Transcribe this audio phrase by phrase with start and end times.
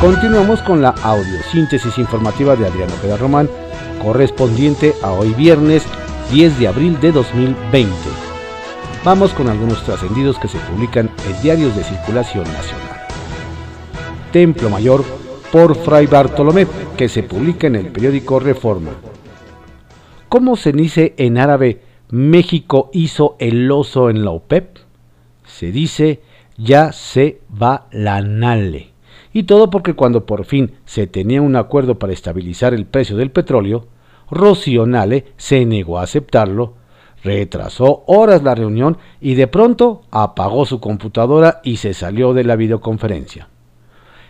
[0.00, 3.48] Continuamos con la audiosíntesis informativa de Adriano Ojeda Román,
[4.02, 5.84] correspondiente a hoy viernes
[6.30, 7.90] 10 de abril de 2020.
[9.02, 13.06] Vamos con algunos trascendidos que se publican en diarios de circulación nacional.
[14.32, 15.02] Templo Mayor
[15.50, 16.66] por Fray Bartolomé,
[16.98, 18.90] que se publica en el periódico Reforma.
[20.28, 24.76] ¿Cómo se dice en árabe México hizo el oso en la OPEP?
[25.46, 26.20] Se dice
[26.58, 28.95] ya se va la nale.
[29.36, 33.30] Y todo porque cuando por fin se tenía un acuerdo para estabilizar el precio del
[33.30, 33.86] petróleo,
[34.30, 36.72] Rocío Nale se negó a aceptarlo,
[37.22, 42.56] retrasó horas la reunión y de pronto apagó su computadora y se salió de la
[42.56, 43.50] videoconferencia.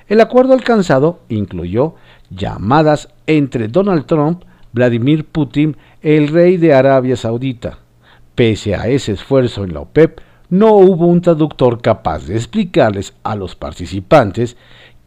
[0.08, 1.94] El acuerdo alcanzado incluyó
[2.30, 7.78] llamadas entre Donald Trump, Vladimir Putin, el rey de Arabia Saudita.
[8.34, 10.18] Pese a ese esfuerzo en la OPEP,
[10.48, 14.56] no hubo un traductor capaz de explicarles a los participantes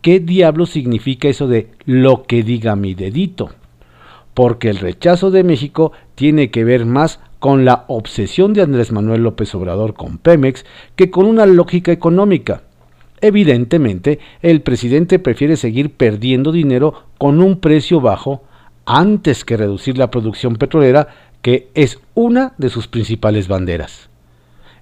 [0.01, 3.49] qué diablo significa eso de lo que diga mi dedito.
[4.33, 9.23] Porque el rechazo de México tiene que ver más con la obsesión de Andrés Manuel
[9.23, 12.63] López Obrador con Pemex que con una lógica económica.
[13.21, 18.43] Evidentemente, el presidente prefiere seguir perdiendo dinero con un precio bajo
[18.85, 21.09] antes que reducir la producción petrolera,
[21.41, 24.09] que es una de sus principales banderas.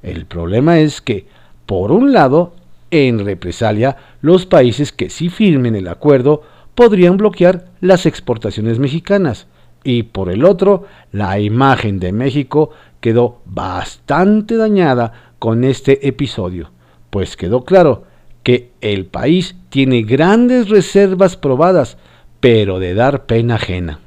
[0.01, 1.25] El problema es que,
[1.65, 2.53] por un lado,
[2.91, 6.41] en represalia, los países que sí firmen el acuerdo
[6.75, 9.47] podrían bloquear las exportaciones mexicanas
[9.83, 16.71] y por el otro, la imagen de México quedó bastante dañada con este episodio,
[17.09, 18.03] pues quedó claro
[18.43, 21.97] que el país tiene grandes reservas probadas,
[22.39, 23.99] pero de dar pena ajena.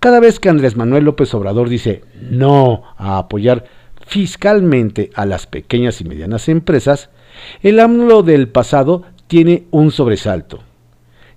[0.00, 3.64] Cada vez que Andrés Manuel López Obrador dice no a apoyar
[4.06, 7.08] fiscalmente a las pequeñas y medianas empresas,
[7.62, 10.60] el AMLO del pasado tiene un sobresalto.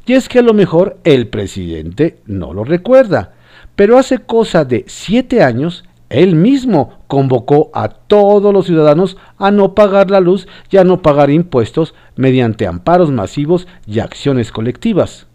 [0.05, 3.33] Y es que a lo mejor el presidente no lo recuerda,
[3.75, 9.75] pero hace cosa de siete años él mismo convocó a todos los ciudadanos a no
[9.75, 15.27] pagar la luz y a no pagar impuestos mediante amparos masivos y acciones colectivas.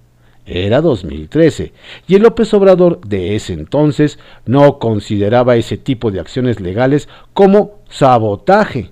[0.45, 1.73] Era 2013,
[2.09, 7.79] y el López Obrador de ese entonces no consideraba ese tipo de acciones legales como
[7.89, 8.91] sabotaje.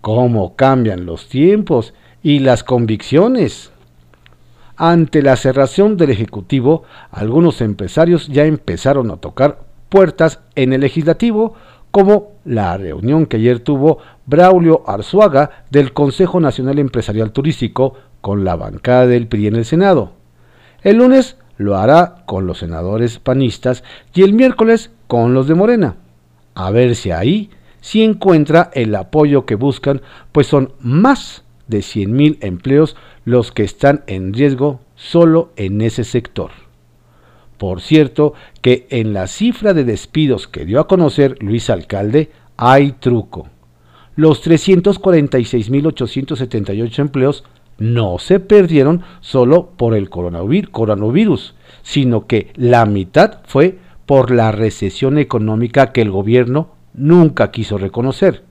[0.00, 3.72] ¿Cómo cambian los tiempos y las convicciones?
[4.76, 11.54] Ante la cerración del Ejecutivo, algunos empresarios ya empezaron a tocar puertas en el legislativo,
[11.90, 18.56] como la reunión que ayer tuvo Braulio Arzuaga del Consejo Nacional Empresarial Turístico con la
[18.56, 20.12] bancada del PRI en el Senado.
[20.82, 23.82] El lunes lo hará con los senadores panistas
[24.14, 25.96] y el miércoles con los de Morena.
[26.54, 27.50] A ver si ahí
[27.88, 34.04] sí encuentra el apoyo que buscan, pues son más de 100.000 empleos los que están
[34.06, 36.50] en riesgo solo en ese sector.
[37.56, 42.92] Por cierto, que en la cifra de despidos que dio a conocer Luis Alcalde hay
[42.92, 43.48] truco.
[44.16, 47.42] Los 346.878 empleos
[47.78, 55.16] no se perdieron solo por el coronavirus, sino que la mitad fue por la recesión
[55.16, 58.42] económica que el gobierno nunca quiso reconocer.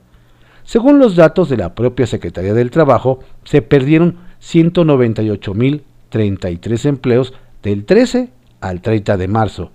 [0.64, 8.30] Según los datos de la propia Secretaría del Trabajo, se perdieron 198.033 empleos del 13
[8.60, 9.72] al 30 de marzo,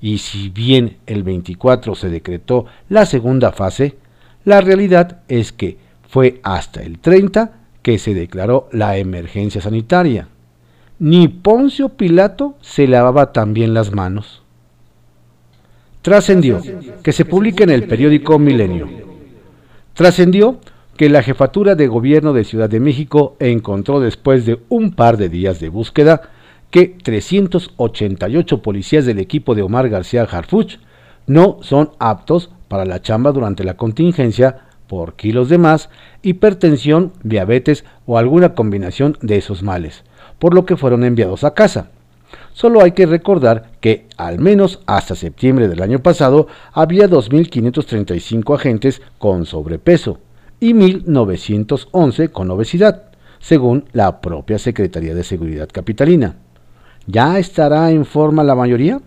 [0.00, 3.96] y si bien el 24 se decretó la segunda fase,
[4.44, 10.28] la realidad es que fue hasta el 30 que se declaró la emergencia sanitaria.
[10.98, 14.42] Ni Poncio Pilato se lavaba también las manos.
[16.06, 16.62] Trascendió
[17.02, 18.86] que se publique en el periódico Milenio.
[19.92, 20.60] Trascendió
[20.96, 25.28] que la jefatura de gobierno de Ciudad de México encontró después de un par de
[25.28, 26.22] días de búsqueda
[26.70, 30.78] que 388 policías del equipo de Omar García Harfuch
[31.26, 35.90] no son aptos para la chamba durante la contingencia por kilos de más,
[36.22, 40.04] hipertensión, diabetes o alguna combinación de esos males,
[40.38, 41.90] por lo que fueron enviados a casa.
[42.56, 49.02] Solo hay que recordar que, al menos hasta septiembre del año pasado, había 2.535 agentes
[49.18, 50.20] con sobrepeso
[50.58, 53.10] y 1.911 con obesidad,
[53.40, 56.36] según la propia Secretaría de Seguridad Capitalina.
[57.06, 59.02] ¿Ya estará en forma la mayoría?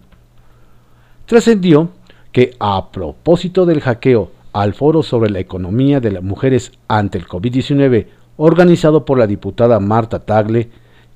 [1.25, 1.89] Trascendió
[2.31, 7.25] que a propósito del hackeo al foro sobre la economía de las mujeres ante el
[7.25, 8.05] COVID-19
[8.37, 10.69] organizado por la diputada Marta Tagle,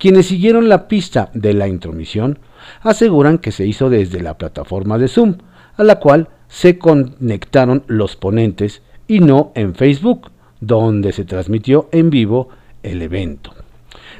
[0.03, 2.37] quienes siguieron la pista de la intromisión
[2.81, 5.37] aseguran que se hizo desde la plataforma de Zoom,
[5.77, 10.29] a la cual se conectaron los ponentes y no en Facebook,
[10.59, 12.49] donde se transmitió en vivo
[12.83, 13.53] el evento.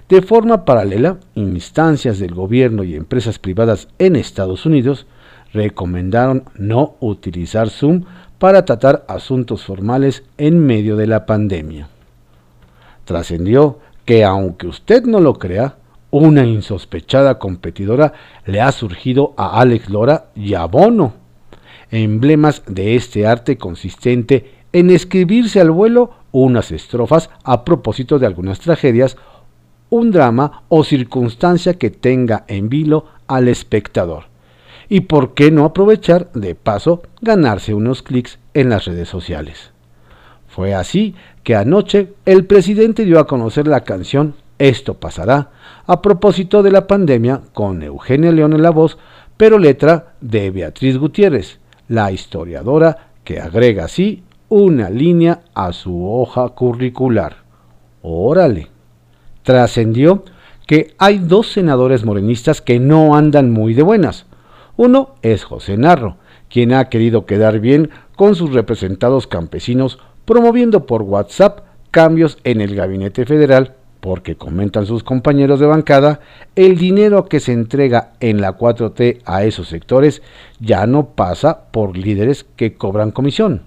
[0.08, 5.06] De forma paralela, instancias del gobierno y empresas privadas en Estados Unidos
[5.52, 8.06] recomendaron no utilizar Zoom
[8.40, 11.90] para tratar asuntos formales en medio de la pandemia.
[13.04, 15.78] Trascendió que aunque usted no lo crea,
[16.12, 18.14] una insospechada competidora
[18.46, 21.14] le ha surgido a Alex Lora y a Bono,
[21.90, 28.60] emblemas de este arte consistente en escribirse al vuelo unas estrofas a propósito de algunas
[28.60, 29.18] tragedias,
[29.90, 34.26] un drama o circunstancia que tenga en vilo al espectador.
[34.90, 39.72] Y por qué no aprovechar de paso ganarse unos clics en las redes sociales.
[40.48, 45.52] Fue así que anoche el presidente dio a conocer la canción Esto pasará,
[45.88, 48.98] a propósito de la pandemia, con Eugenia León en la voz,
[49.36, 56.50] pero letra de Beatriz Gutiérrez, la historiadora que agrega así una línea a su hoja
[56.50, 57.38] curricular.
[58.04, 58.70] Órale.
[59.42, 60.24] Trascendió
[60.68, 64.26] que hay dos senadores morenistas que no andan muy de buenas.
[64.78, 66.18] Uno es José Narro,
[66.50, 71.60] quien ha querido quedar bien con sus representados campesinos, promoviendo por WhatsApp
[71.92, 76.20] cambios en el gabinete federal, porque comentan sus compañeros de bancada,
[76.56, 80.22] el dinero que se entrega en la 4T a esos sectores
[80.60, 83.62] ya no pasa por líderes que cobran comisión.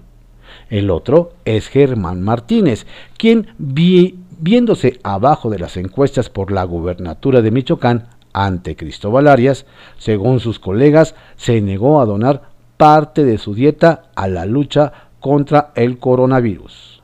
[0.69, 2.85] El otro es Germán Martínez,
[3.17, 9.65] quien viéndose abajo de las encuestas por la gubernatura de Michoacán ante Cristóbal Arias,
[9.97, 12.43] según sus colegas, se negó a donar
[12.77, 17.01] parte de su dieta a la lucha contra el coronavirus.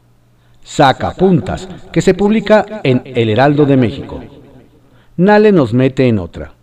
[0.63, 4.21] Saca puntas, que se publica en El Heraldo de México.
[5.18, 6.54] Nale nos mete en otra.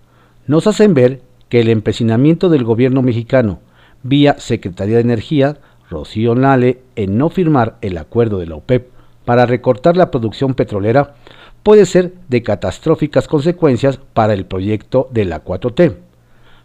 [0.46, 3.60] Nos hacen ver que el empecinamiento del gobierno mexicano,
[4.02, 5.58] vía Secretaría de Energía,
[5.90, 8.88] Rocío Nale en no firmar el acuerdo de la OPEP
[9.24, 11.14] para recortar la producción petrolera
[11.62, 15.96] puede ser de catastróficas consecuencias para el proyecto de la 4T.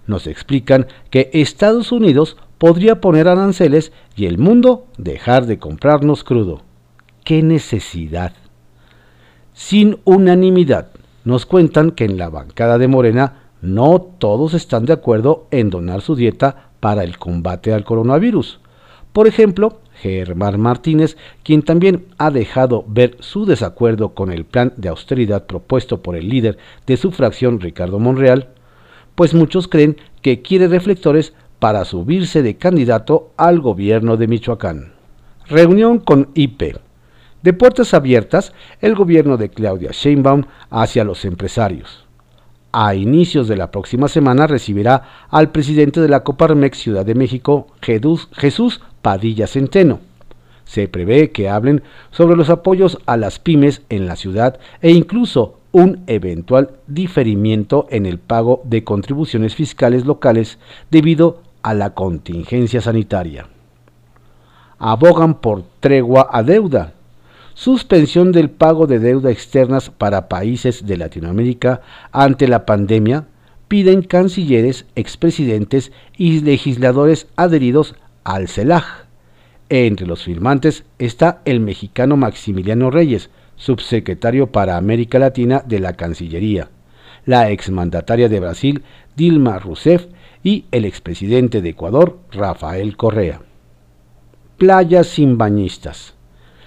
[0.07, 6.61] Nos explican que Estados Unidos podría poner aranceles y el mundo dejar de comprarnos crudo.
[7.23, 8.33] ¡Qué necesidad!
[9.53, 10.91] Sin unanimidad,
[11.23, 16.01] nos cuentan que en la bancada de Morena no todos están de acuerdo en donar
[16.01, 18.59] su dieta para el combate al coronavirus.
[19.11, 24.89] Por ejemplo, Germán Martínez, quien también ha dejado ver su desacuerdo con el plan de
[24.89, 28.49] austeridad propuesto por el líder de su fracción Ricardo Monreal,
[29.15, 31.33] pues muchos creen que quiere reflectores
[31.65, 34.94] para subirse de candidato al gobierno de Michoacán.
[35.47, 36.77] Reunión con IP.
[37.41, 42.06] De puertas abiertas, el gobierno de Claudia Sheinbaum hacia los empresarios
[42.71, 47.65] a inicios de la próxima semana recibirá al presidente de la Coparmex Ciudad de México,
[47.81, 50.01] Jesús Padilla Centeno.
[50.65, 51.81] Se prevé que hablen
[52.12, 58.06] sobre los apoyos a las pymes en la ciudad e incluso un eventual diferimiento en
[58.06, 60.59] el pago de contribuciones fiscales locales
[60.91, 63.47] debido a la contingencia sanitaria.
[64.77, 66.94] Abogan por tregua a deuda
[67.56, 71.81] suspensión del pago de deuda externas para países de Latinoamérica
[72.12, 73.25] ante la pandemia,
[73.67, 79.06] piden cancilleres, expresidentes y legisladores adheridos al CELAJ.
[79.69, 86.69] Entre los firmantes está el mexicano Maximiliano Reyes, subsecretario para América Latina de la Cancillería,
[87.25, 88.84] la exmandataria de Brasil,
[89.15, 90.07] Dilma Rousseff,
[90.45, 93.41] y el expresidente de Ecuador, Rafael Correa.
[94.57, 96.13] Playas sin bañistas.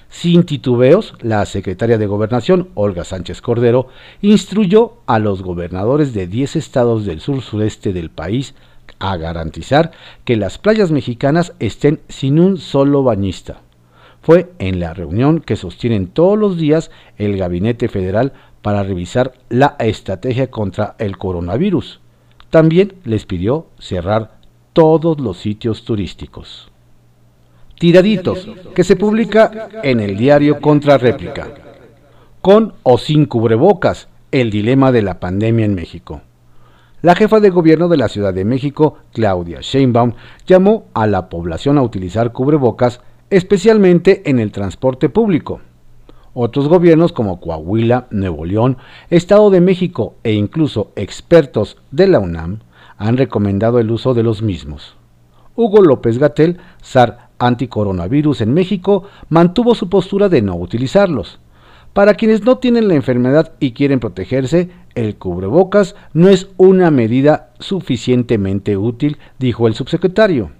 [0.08, 3.86] Sin titubeos, la secretaria de Gobernación, Olga Sánchez Cordero,
[4.20, 8.56] instruyó a los gobernadores de 10 estados del sur sureste del país
[8.98, 9.92] a garantizar
[10.24, 13.60] que las playas mexicanas estén sin un solo bañista.
[14.22, 19.76] Fue en la reunión que sostienen todos los días el Gabinete Federal para revisar la
[19.78, 22.00] estrategia contra el coronavirus.
[22.50, 24.38] También les pidió cerrar
[24.72, 26.70] todos los sitios turísticos.
[27.78, 31.48] Tiraditos, que se publica en el diario Contra Réplica.
[32.40, 36.22] Con o sin cubrebocas, el dilema de la pandemia en México.
[37.02, 40.14] La jefa de gobierno de la Ciudad de México, Claudia Sheinbaum,
[40.46, 43.00] llamó a la población a utilizar cubrebocas,
[43.30, 45.60] especialmente en el transporte público.
[46.34, 48.76] Otros gobiernos como Coahuila, Nuevo León,
[49.10, 52.60] Estado de México e incluso expertos de la UNAM
[52.96, 54.96] han recomendado el uso de los mismos.
[55.56, 61.40] Hugo López Gatel, SAR anticoronavirus en México mantuvo su postura de no utilizarlos.
[61.92, 67.50] Para quienes no tienen la enfermedad y quieren protegerse, el cubrebocas no es una medida
[67.58, 70.50] suficientemente útil, dijo el subsecretario.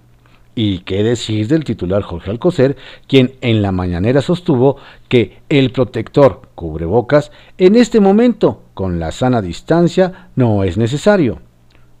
[0.55, 2.75] Y qué decir del titular Jorge Alcocer,
[3.07, 4.77] quien en la mañanera sostuvo
[5.07, 11.39] que el protector cubrebocas en este momento, con la sana distancia, no es necesario.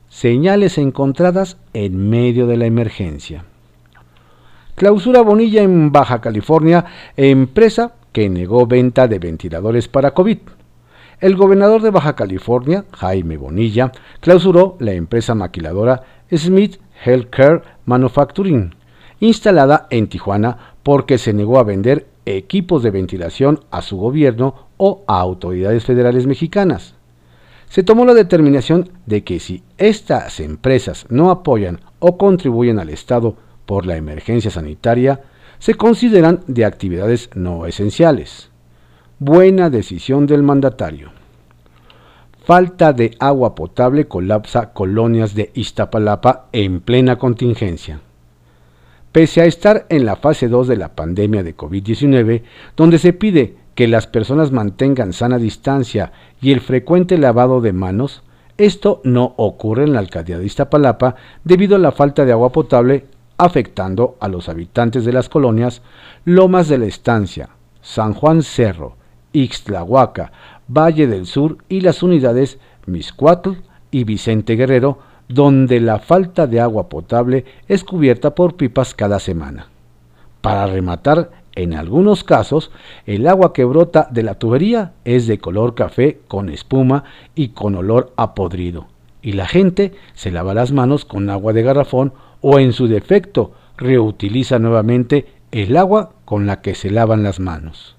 [0.09, 3.45] Señales encontradas en medio de la emergencia.
[4.75, 10.39] Clausura Bonilla en Baja California, empresa que negó venta de ventiladores para COVID.
[11.19, 13.91] El gobernador de Baja California, Jaime Bonilla,
[14.21, 16.01] clausuró la empresa maquiladora
[16.33, 18.75] Smith Healthcare Manufacturing,
[19.19, 25.03] instalada en Tijuana porque se negó a vender equipos de ventilación a su gobierno o
[25.07, 26.95] a autoridades federales mexicanas.
[27.69, 33.35] Se tomó la determinación de que si estas empresas no apoyan o contribuyen al Estado
[33.65, 35.21] por la emergencia sanitaria,
[35.59, 38.49] se consideran de actividades no esenciales.
[39.19, 41.18] Buena decisión del mandatario.
[42.49, 47.99] Falta de agua potable colapsa colonias de Iztapalapa en plena contingencia.
[49.11, 52.41] Pese a estar en la fase 2 de la pandemia de COVID-19,
[52.75, 58.23] donde se pide que las personas mantengan sana distancia y el frecuente lavado de manos,
[58.57, 63.05] esto no ocurre en la alcaldía de Iztapalapa debido a la falta de agua potable
[63.37, 65.83] afectando a los habitantes de las colonias
[66.25, 67.49] Lomas de la Estancia,
[67.83, 68.95] San Juan Cerro,
[69.33, 70.31] Ixtlahuaca,
[70.69, 73.53] Valle del Sur y las unidades Miscuatl
[73.89, 79.67] y Vicente Guerrero, donde la falta de agua potable es cubierta por pipas cada semana.
[80.41, 82.71] Para rematar, en algunos casos,
[83.07, 87.75] el agua que brota de la tubería es de color café con espuma y con
[87.75, 88.87] olor a podrido,
[89.23, 93.53] y la gente se lava las manos con agua de garrafón o en su defecto
[93.75, 97.98] reutiliza nuevamente el agua con la que se lavan las manos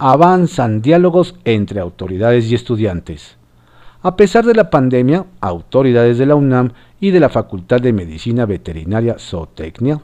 [0.00, 3.36] avanzan diálogos entre autoridades y estudiantes.
[4.00, 8.46] A pesar de la pandemia, autoridades de la UNAM y de la Facultad de Medicina
[8.46, 10.00] Veterinaria Zootecnia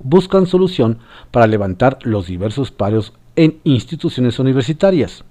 [0.00, 0.98] buscan solución
[1.30, 5.24] para levantar los diversos paros en instituciones universitarias.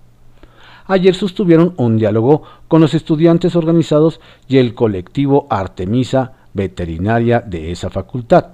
[0.88, 7.92] Ayer sostuvieron un diálogo con los estudiantes organizados y el colectivo Artemisa Veterinaria de esa
[7.92, 8.48] facultad.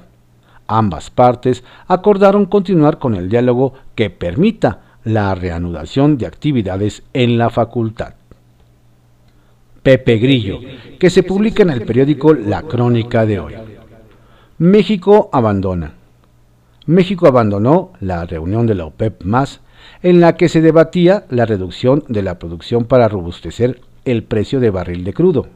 [0.68, 7.50] Ambas partes acordaron continuar con el diálogo que permita la reanudación de actividades en la
[7.50, 8.14] facultad.
[9.82, 10.60] Pepe Grillo,
[11.00, 13.54] que se publica en el periódico La Crónica de hoy.
[14.60, 15.94] México abandona.
[16.86, 19.62] México abandonó la reunión de la OPEP más
[20.04, 24.70] en la que se debatía la reducción de la producción para robustecer el precio de
[24.70, 25.48] barril de crudo.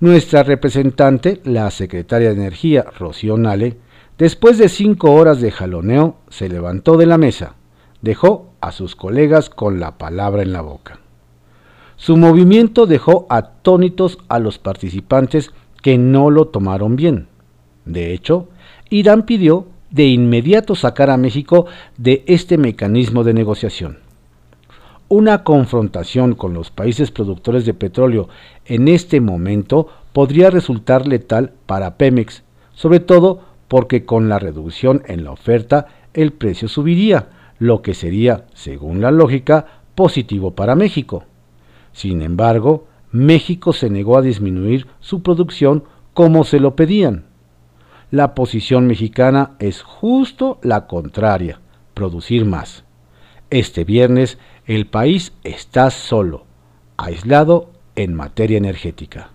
[0.00, 3.78] Nuestra representante, la secretaria de Energía, Rocío Nale,
[4.18, 7.54] después de cinco horas de jaloneo, se levantó de la mesa
[8.04, 11.00] dejó a sus colegas con la palabra en la boca.
[11.96, 17.28] Su movimiento dejó atónitos a los participantes que no lo tomaron bien.
[17.86, 18.48] De hecho,
[18.90, 23.98] Irán pidió de inmediato sacar a México de este mecanismo de negociación.
[25.08, 28.28] Una confrontación con los países productores de petróleo
[28.66, 32.42] en este momento podría resultar letal para Pemex,
[32.74, 38.46] sobre todo porque con la reducción en la oferta el precio subiría, lo que sería,
[38.54, 41.24] según la lógica, positivo para México.
[41.92, 45.84] Sin embargo, México se negó a disminuir su producción
[46.14, 47.26] como se lo pedían.
[48.10, 51.60] La posición mexicana es justo la contraria,
[51.94, 52.84] producir más.
[53.50, 56.44] Este viernes el país está solo,
[56.96, 59.30] aislado en materia energética.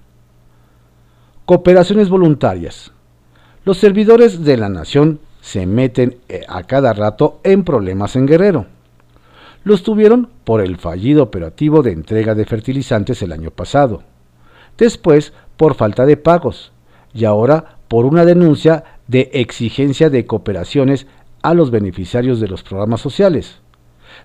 [1.46, 2.92] Cooperaciones voluntarias.
[3.64, 8.66] Los servidores de la nación se meten eh, a cada rato en problemas en Guerrero.
[9.64, 14.04] Los tuvieron por el fallido operativo de entrega de fertilizantes el año pasado,
[14.78, 16.72] después por falta de pagos
[17.14, 21.08] y ahora por una denuncia de exigencia de cooperaciones
[21.42, 23.60] a los beneficiarios de los programas sociales.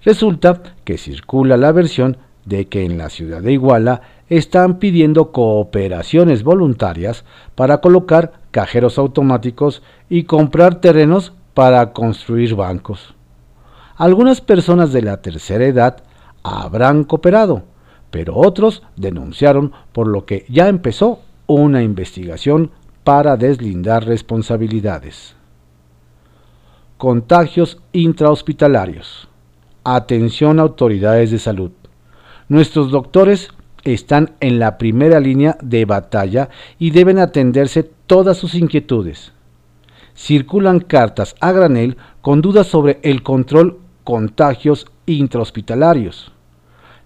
[0.05, 6.43] Resulta que circula la versión de que en la ciudad de Iguala están pidiendo cooperaciones
[6.43, 13.15] voluntarias para colocar cajeros automáticos y comprar terrenos para construir bancos.
[13.97, 16.03] Algunas personas de la tercera edad
[16.43, 17.63] habrán cooperado,
[18.11, 22.71] pero otros denunciaron por lo que ya empezó una investigación
[23.05, 25.37] para deslindar responsabilidades.
[26.97, 29.29] Contagios intrahospitalarios.
[29.85, 31.71] Atención autoridades de salud.
[32.49, 33.51] Nuestros doctores
[33.85, 36.49] están en la primera línea de batalla
[36.79, 39.33] y deben atenderse todas sus inquietudes.
[40.15, 46.33] Circulan cartas a granel con dudas sobre el control contagios intrahospitalarios.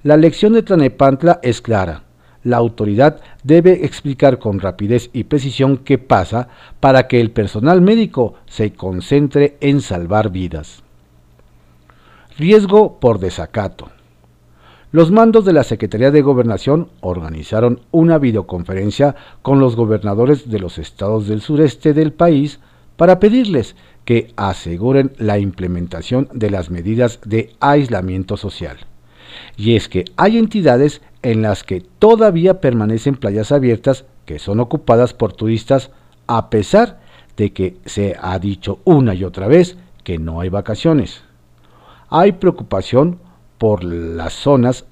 [0.03, 2.05] La lección de Tlanepantla es clara.
[2.45, 6.49] la autoridad debe explicar con rapidez y precisión qué pasa
[6.81, 10.83] para que el personal médico se concentre en salvar vidas.
[12.39, 13.91] Riesgo por desacato.
[14.91, 20.79] Los mandos de la Secretaría de Gobernación organizaron una videoconferencia con los gobernadores de los
[20.79, 22.59] estados del sureste del país
[22.97, 23.77] para pedirles
[24.07, 28.79] que aseguren la implementación de las medidas de aislamiento social.
[29.59, 35.13] Y es que hay entidades en las que todavía permanecen playas abiertas que son ocupadas
[35.13, 35.91] por turistas
[36.27, 36.99] a pesar
[37.37, 41.23] de que se ha dicho una y otra vez que no hay vacaciones.
[42.09, 43.19] Hay preocupación
[43.59, 44.87] por las zonas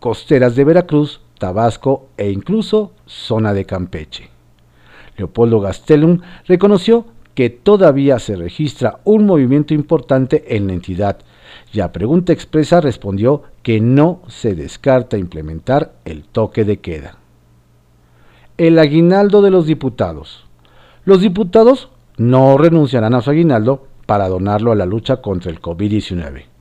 [0.00, 4.30] costeras de Veracruz, Tabasco e incluso zona de Campeche.
[5.16, 11.18] Leopoldo Gastelum reconoció que todavía se registra un movimiento importante en la entidad
[11.72, 17.18] y a pregunta expresa respondió que no se descarta implementar el toque de queda.
[18.56, 20.46] El aguinaldo de los diputados.
[21.04, 26.53] Los diputados no renunciarán a su aguinaldo para donarlo a la lucha contra el COVID-19.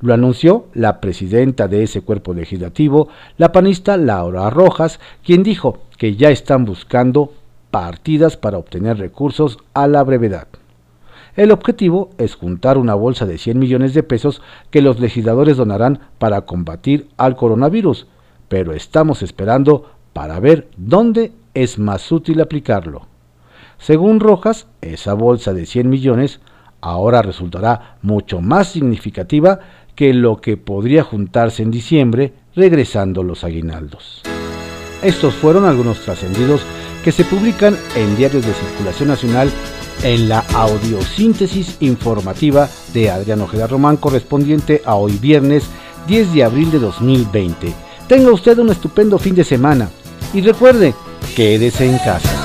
[0.00, 6.16] Lo anunció la presidenta de ese cuerpo legislativo, la panista Laura Rojas, quien dijo que
[6.16, 7.32] ya están buscando
[7.70, 10.48] partidas para obtener recursos a la brevedad.
[11.34, 16.00] El objetivo es juntar una bolsa de 100 millones de pesos que los legisladores donarán
[16.18, 18.06] para combatir al coronavirus,
[18.48, 23.06] pero estamos esperando para ver dónde es más útil aplicarlo.
[23.78, 26.40] Según Rojas, esa bolsa de 100 millones
[26.80, 29.60] ahora resultará mucho más significativa
[29.96, 34.22] que lo que podría juntarse en diciembre regresando los aguinaldos.
[35.02, 36.62] Estos fueron algunos trascendidos
[37.02, 39.50] que se publican en diarios de circulación nacional
[40.02, 45.64] en la audiosíntesis informativa de Adrián Ojeda Román correspondiente a hoy viernes
[46.06, 47.72] 10 de abril de 2020.
[48.08, 49.90] Tenga usted un estupendo fin de semana
[50.32, 50.94] y recuerde,
[51.34, 52.35] quédese en casa.